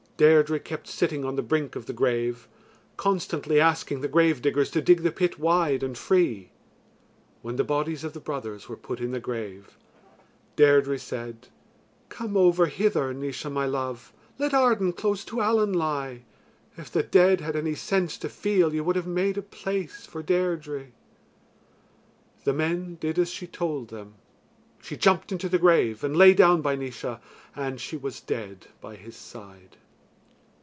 [0.17, 2.47] Deirdre kept sitting on the brink of the grave,
[2.95, 6.51] constantly asking the gravediggers to dig the pit wide and free.
[7.41, 9.79] When the bodies of the brothers were put in the grave,
[10.57, 11.47] Deirdre said:
[12.09, 16.21] Come over hither, Naois, my love, Let Arden close to Allen lie;
[16.77, 20.21] If the dead had any sense to feel, Ye would have made a place for
[20.21, 20.91] Deirdre.
[22.43, 24.13] The men did as she told them.
[24.83, 27.17] She jumped into the grave and lay down by Naois,
[27.55, 29.77] and she was dead by his side.